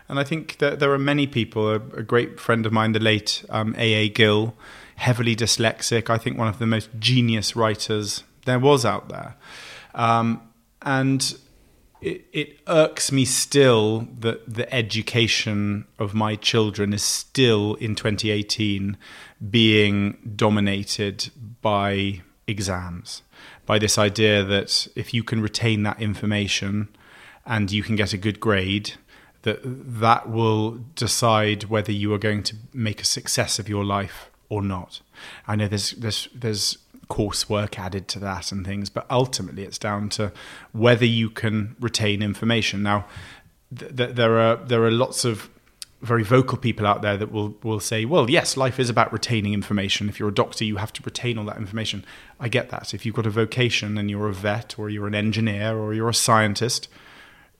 [0.08, 1.70] And I think that there are many people.
[1.70, 3.94] A, a great friend of mine, the late um, A.
[3.94, 4.08] A.
[4.08, 4.54] Gill,
[4.96, 6.10] heavily dyslexic.
[6.10, 9.36] I think one of the most genius writers there was out there.
[9.94, 10.42] Um,
[10.84, 11.36] and
[12.02, 18.96] it, it irks me still that the education of my children is still in 2018
[19.50, 21.30] being dominated
[21.60, 23.22] by exams,
[23.66, 26.88] by this idea that if you can retain that information
[27.46, 28.94] and you can get a good grade,
[29.42, 34.28] that that will decide whether you are going to make a success of your life
[34.48, 35.00] or not.
[35.46, 36.78] I know there's there's there's
[37.12, 40.32] coursework added to that and things, but ultimately it's down to
[40.72, 42.82] whether you can retain information.
[42.82, 43.04] Now,
[43.78, 45.50] th- th- there are there are lots of
[46.00, 49.52] very vocal people out there that will will say, well, yes, life is about retaining
[49.52, 50.08] information.
[50.08, 52.04] If you're a doctor, you have to retain all that information.
[52.40, 52.94] I get that.
[52.94, 56.08] If you've got a vocation and you're a vet or you're an engineer or you're
[56.08, 56.88] a scientist,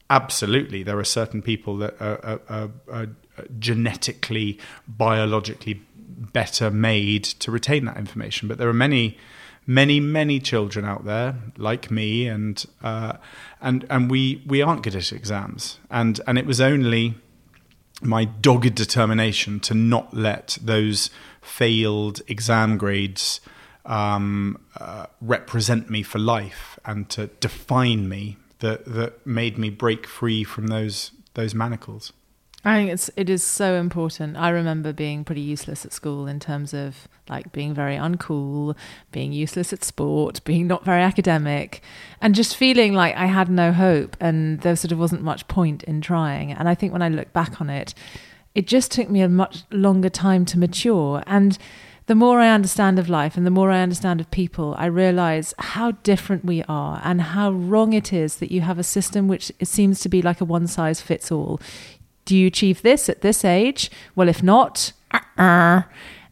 [0.09, 3.09] absolutely, there are certain people that are, are, are
[3.59, 5.82] genetically, biologically
[6.33, 8.49] better made to retain that information.
[8.49, 9.18] But there are many
[9.64, 13.14] many many children out there like me and uh,
[13.61, 17.14] and and we we aren't good at exams and and it was only
[18.01, 21.11] my dogged determination to not let those
[21.41, 23.41] failed exam grades
[23.85, 30.07] um, uh, represent me for life and to define me that that made me break
[30.07, 32.12] free from those those manacles.
[32.65, 34.37] I think it's it is so important.
[34.37, 38.77] I remember being pretty useless at school in terms of like being very uncool,
[39.11, 41.83] being useless at sport, being not very academic,
[42.21, 45.83] and just feeling like I had no hope and there sort of wasn't much point
[45.85, 46.53] in trying.
[46.53, 47.95] And I think when I look back on it,
[48.55, 51.59] it just took me a much longer time to mature and
[52.07, 55.55] the more I understand of life and the more I understand of people, I realize
[55.59, 59.53] how different we are and how wrong it is that you have a system which
[59.63, 61.61] seems to be like a one size fits all.
[62.25, 63.91] Do you achieve this at this age?
[64.14, 65.83] Well, if not, uh-uh.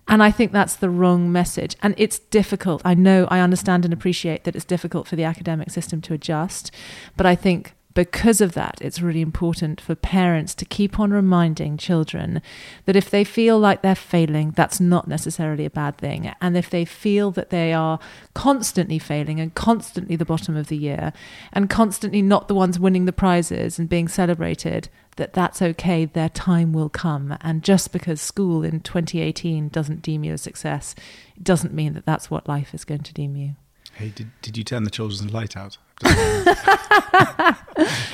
[0.09, 1.77] and I think that's the wrong message.
[1.83, 2.83] And it's difficult.
[2.85, 6.71] I know, I understand and appreciate that it's difficult for the academic system to adjust.
[7.17, 11.77] But I think because of that, it's really important for parents to keep on reminding
[11.77, 12.41] children
[12.87, 16.33] that if they feel like they're failing, that's not necessarily a bad thing.
[16.41, 17.99] And if they feel that they are
[18.33, 21.13] constantly failing and constantly the bottom of the year
[21.53, 26.31] and constantly not the ones winning the prizes and being celebrated, that that's okay, their
[26.31, 27.37] time will come.
[27.43, 30.95] And just because school in 2018 doesn't deem you a success,
[31.37, 33.57] it doesn't mean that that's what life is going to deem you.
[33.93, 35.77] Hey, did, did you turn the children's light out?
[36.01, 37.57] They're,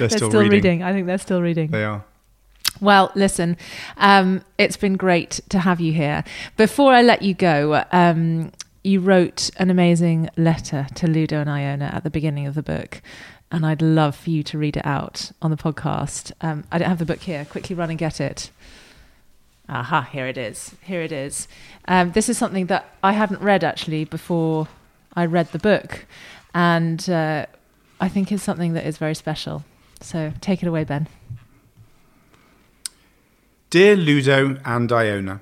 [0.09, 0.51] still, still reading.
[0.51, 0.83] reading.
[0.83, 1.71] I think they're still reading.
[1.71, 2.05] They are.
[2.81, 3.57] Well, listen,
[3.97, 6.25] um, it's been great to have you here.
[6.57, 8.53] Before I let you go, um,
[8.85, 13.01] you wrote an amazing letter to Ludo and Iona at the beginning of the book,
[13.51, 16.33] and I'd love for you to read it out on the podcast.
[16.41, 17.45] Um, I don't have the book here.
[17.47, 18.51] Quickly run and get it.
[19.69, 20.75] Aha, here it is.
[20.83, 21.49] Here it is.
[21.89, 24.69] Um, this is something that I hadn't read actually before
[25.15, 26.05] I read the book,
[26.55, 27.47] and uh,
[28.01, 29.65] I think is something that is very special.
[30.01, 31.09] So take it away, Ben.
[33.71, 35.41] Dear Ludo and Iona,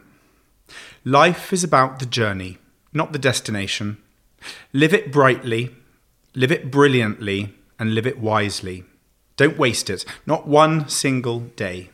[1.05, 2.59] life is about the journey,
[2.93, 3.99] not the destination.
[4.73, 5.75] Live it brightly,
[6.35, 8.85] live it brilliantly, and live it wisely.
[9.37, 11.91] Don't waste it, not one single day.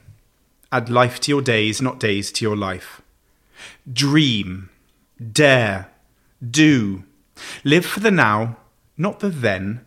[0.71, 3.03] Add life to your days, not days to your life.
[3.91, 4.69] Dream,
[5.33, 5.89] dare,
[6.49, 7.05] do.
[7.65, 8.57] Live for the now,
[8.97, 9.85] not the then.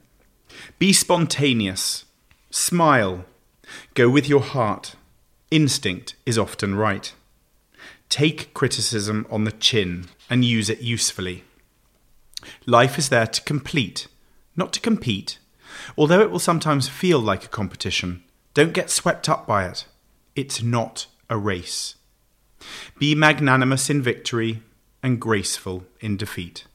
[0.79, 2.05] Be spontaneous.
[2.49, 3.25] Smile.
[3.93, 4.95] Go with your heart.
[5.51, 7.13] Instinct is often right.
[8.09, 11.43] Take criticism on the chin and use it usefully.
[12.65, 14.07] Life is there to complete,
[14.55, 15.39] not to compete.
[15.97, 18.23] Although it will sometimes feel like a competition,
[18.53, 19.85] don't get swept up by it.
[20.35, 21.95] It's not a race.
[22.99, 24.61] Be magnanimous in victory
[25.01, 26.65] and graceful in defeat.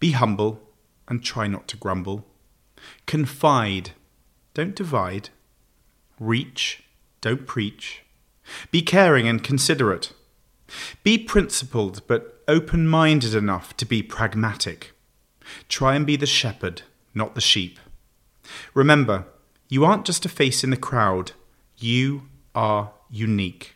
[0.00, 0.60] Be humble
[1.08, 2.26] and try not to grumble.
[3.06, 3.90] Confide,
[4.54, 5.30] don't divide.
[6.20, 6.84] Reach,
[7.20, 8.02] don't preach.
[8.70, 10.12] Be caring and considerate.
[11.02, 14.92] Be principled but open minded enough to be pragmatic.
[15.68, 16.82] Try and be the shepherd,
[17.14, 17.78] not the sheep.
[18.74, 19.26] Remember,
[19.68, 21.32] you aren't just a face in the crowd,
[21.78, 22.22] you
[22.54, 23.74] are unique.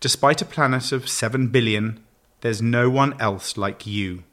[0.00, 2.02] Despite a planet of 7 billion,
[2.40, 4.24] there's no one else like you.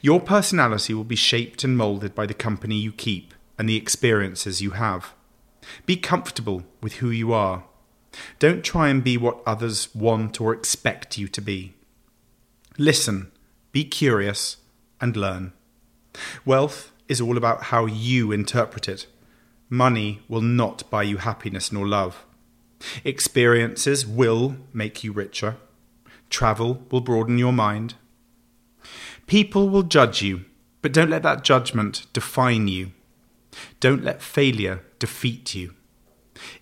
[0.00, 4.60] Your personality will be shaped and moulded by the company you keep and the experiences
[4.60, 5.12] you have.
[5.86, 7.64] Be comfortable with who you are.
[8.38, 11.74] Don't try and be what others want or expect you to be.
[12.78, 13.30] Listen,
[13.72, 14.56] be curious,
[15.00, 15.52] and learn.
[16.44, 19.06] Wealth is all about how you interpret it.
[19.68, 22.24] Money will not buy you happiness nor love.
[23.04, 25.56] Experiences will make you richer.
[26.30, 27.94] Travel will broaden your mind.
[29.30, 30.44] People will judge you,
[30.82, 32.90] but don't let that judgment define you.
[33.78, 35.74] Don't let failure defeat you.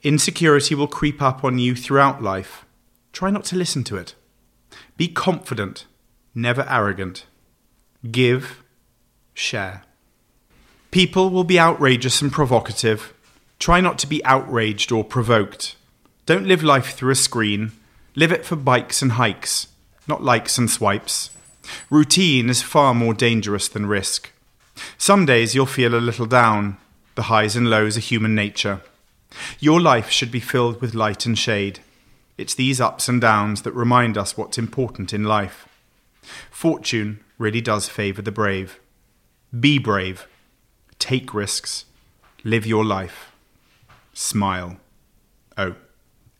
[0.02, 2.66] Insecurity will creep up on you throughout life.
[3.10, 4.14] Try not to listen to it.
[4.98, 5.86] Be confident,
[6.34, 7.24] never arrogant.
[8.10, 8.62] Give,
[9.32, 9.84] share.
[10.90, 13.14] People will be outrageous and provocative.
[13.58, 15.74] Try not to be outraged or provoked.
[16.26, 17.72] Don't live life through a screen.
[18.14, 19.68] Live it for bikes and hikes,
[20.06, 21.30] not likes and swipes.
[21.90, 24.32] Routine is far more dangerous than risk.
[24.96, 26.78] Some days you'll feel a little down.
[27.14, 28.80] The highs and lows are human nature.
[29.58, 31.80] Your life should be filled with light and shade.
[32.36, 35.68] It's these ups and downs that remind us what's important in life.
[36.50, 38.78] Fortune really does favour the brave.
[39.58, 40.26] Be brave.
[40.98, 41.84] Take risks.
[42.44, 43.32] Live your life.
[44.12, 44.76] Smile.
[45.56, 45.74] Oh,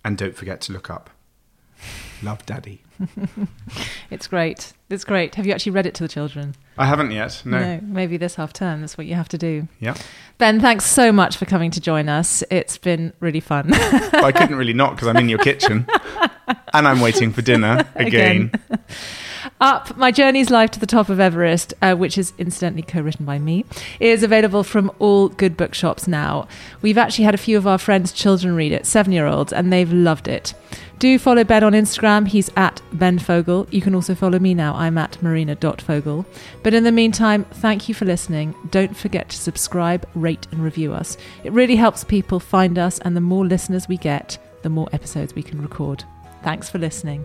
[0.05, 1.11] and don't forget to look up.
[2.23, 2.83] Love, Daddy.
[4.11, 4.73] It's great.
[4.89, 5.35] It's great.
[5.35, 6.55] Have you actually read it to the children?
[6.79, 7.43] I haven't yet.
[7.45, 7.79] No.
[7.83, 8.81] maybe this half term.
[8.81, 9.69] That's what you have to do.
[9.81, 9.95] Yeah.
[10.39, 12.43] Ben, thanks so much for coming to join us.
[12.51, 13.71] It's been really fun.
[13.75, 15.87] I couldn't really not because I'm in your kitchen
[16.73, 18.53] and I'm waiting for dinner again.
[19.61, 23.27] Up, My Journey's Life to the Top of Everest, uh, which is incidentally co written
[23.27, 23.65] by me,
[23.99, 26.47] is available from all good bookshops now.
[26.81, 29.73] We've actually had a few of our friends' children read it, seven year olds, and
[29.73, 30.55] they've loved it.
[31.01, 32.29] Do follow Ben on Instagram.
[32.29, 33.67] He's at Ben Fogle.
[33.71, 34.75] You can also follow me now.
[34.75, 36.25] I'm at marina.fogle.
[36.63, 38.55] But in the meantime, thank you for listening.
[38.71, 41.17] Don't forget to subscribe, rate, and review us.
[41.43, 45.35] It really helps people find us, and the more listeners we get, the more episodes
[45.35, 46.05] we can record.
[46.45, 47.25] Thanks for listening.